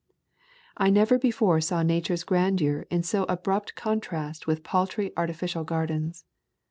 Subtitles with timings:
[0.77, 6.25] I never before saw Nature's grandeur in so abrupt contrast with paltry artificial gardens.